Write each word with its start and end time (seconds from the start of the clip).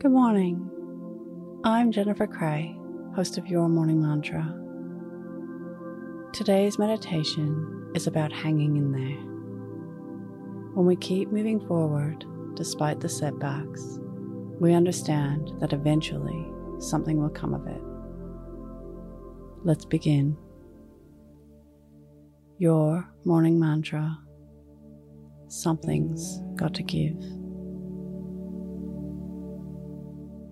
Good 0.00 0.12
morning. 0.12 0.70
I'm 1.64 1.90
Jennifer 1.90 2.28
Cray, 2.28 2.78
host 3.16 3.36
of 3.36 3.48
Your 3.48 3.68
Morning 3.68 4.00
Mantra. 4.00 4.54
Today's 6.32 6.78
meditation 6.78 7.90
is 7.96 8.06
about 8.06 8.32
hanging 8.32 8.76
in 8.76 8.92
there. 8.92 9.18
When 10.74 10.86
we 10.86 10.94
keep 10.94 11.32
moving 11.32 11.58
forward 11.66 12.24
despite 12.54 13.00
the 13.00 13.08
setbacks, 13.08 13.98
we 14.60 14.72
understand 14.72 15.50
that 15.58 15.72
eventually 15.72 16.46
something 16.78 17.20
will 17.20 17.28
come 17.30 17.52
of 17.52 17.66
it. 17.66 17.82
Let's 19.64 19.84
begin. 19.84 20.36
Your 22.58 23.08
morning 23.24 23.58
mantra 23.58 24.16
Something's 25.48 26.40
got 26.56 26.74
to 26.74 26.82
give. 26.82 27.16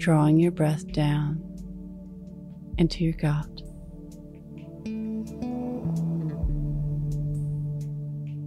Drawing 0.00 0.38
your 0.38 0.50
breath 0.50 0.90
down 0.92 1.42
into 2.78 3.04
your 3.04 3.12
gut. 3.12 3.44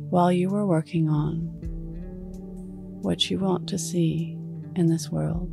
While 0.09 0.31
you 0.31 0.49
are 0.55 0.65
working 0.65 1.09
on 1.09 1.41
what 3.03 3.29
you 3.29 3.37
want 3.37 3.69
to 3.69 3.77
see 3.77 4.35
in 4.75 4.87
this 4.87 5.11
world, 5.11 5.47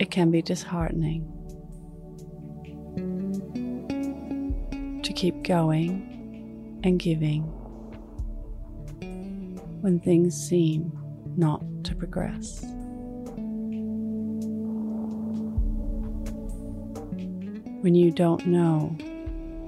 it 0.00 0.10
can 0.10 0.32
be 0.32 0.42
disheartening 0.42 1.22
to 5.04 5.12
keep 5.12 5.44
going 5.44 6.80
and 6.82 6.98
giving 6.98 7.42
when 9.82 10.00
things 10.00 10.34
seem 10.34 10.90
not 11.36 11.62
to 11.84 11.94
progress. 11.94 12.64
When 17.80 17.94
you 17.94 18.10
don't 18.10 18.46
know 18.46 18.94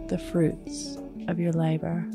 the 0.09 0.19
fruits 0.19 0.99
of 1.29 1.41
your 1.41 1.53
labor. 1.53 2.07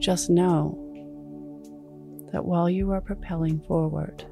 Just 0.00 0.28
know 0.28 0.82
that 2.32 2.44
while 2.44 2.68
you 2.68 2.90
are 2.90 3.00
propelling 3.00 3.60
forward, 3.68 4.24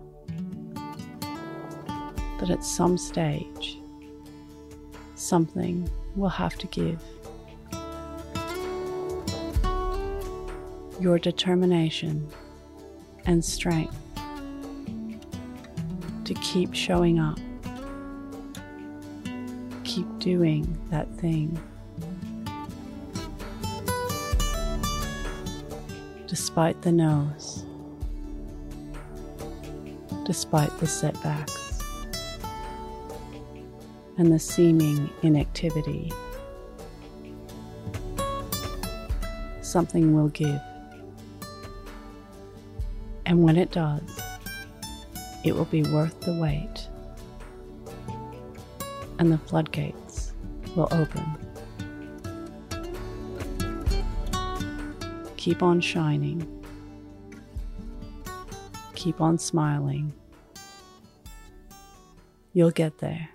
that 2.40 2.50
at 2.50 2.64
some 2.64 2.98
stage, 2.98 3.78
something 5.14 5.88
will 6.16 6.28
have 6.28 6.56
to 6.58 6.66
give. 6.66 7.00
Your 11.00 11.20
determination 11.20 12.28
and 13.26 13.44
strength 13.44 13.96
to 16.24 16.34
keep 16.34 16.74
showing 16.74 17.18
up, 17.18 17.38
keep 19.84 20.06
doing 20.18 20.78
that 20.90 21.08
thing. 21.16 21.58
Despite 26.26 26.82
the 26.82 26.92
no's, 26.92 27.64
despite 30.24 30.76
the 30.78 30.86
setbacks, 30.86 31.82
and 34.16 34.32
the 34.32 34.38
seeming 34.38 35.10
inactivity, 35.22 36.12
something 39.60 40.14
will 40.14 40.28
give. 40.28 40.60
And 43.26 43.42
when 43.42 43.56
it 43.56 43.72
does, 43.72 44.20
it 45.44 45.54
will 45.54 45.66
be 45.66 45.82
worth 45.82 46.18
the 46.20 46.32
wait, 46.32 46.88
and 49.18 49.30
the 49.30 49.38
floodgates 49.38 50.32
will 50.74 50.88
open. 50.90 51.24
Keep 55.36 55.62
on 55.62 55.80
shining, 55.80 56.64
keep 58.94 59.20
on 59.20 59.38
smiling. 59.38 60.12
You'll 62.54 62.70
get 62.70 62.98
there. 62.98 63.28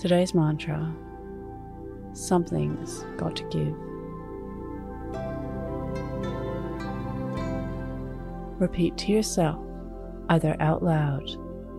Today's 0.00 0.34
mantra 0.34 0.92
something's 2.14 3.04
got 3.16 3.36
to 3.36 3.44
give. 3.44 3.89
Repeat 8.60 8.96
to 8.98 9.12
yourself, 9.12 9.58
either 10.28 10.54
out 10.60 10.82
loud 10.82 11.28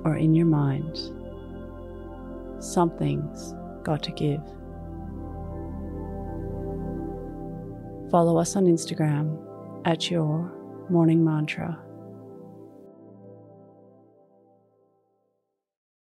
or 0.04 0.18
in 0.18 0.36
your 0.36 0.48
mind 0.48 0.98
something's 2.60 3.54
got 3.84 4.04
to 4.04 4.12
give. 4.12 4.42
Follow 8.12 8.38
us 8.38 8.56
on 8.56 8.66
Instagram 8.66 9.40
at 9.86 10.12
your 10.12 10.52
morning 10.90 11.24
mantra 11.24 11.80